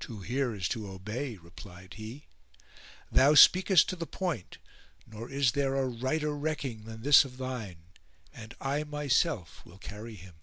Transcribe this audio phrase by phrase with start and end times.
[0.00, 2.24] "To hear is to obey!" replied he,
[3.12, 4.56] "thou speakest to the point;
[5.06, 7.82] nor is there a righter recking than this of thine,
[8.32, 10.36] and I myself will carry him."